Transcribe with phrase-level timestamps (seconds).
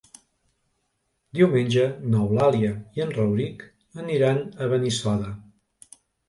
[1.39, 3.61] Diumenge n'Eulàlia i en Rauric
[4.05, 5.29] aniran a Benissoda.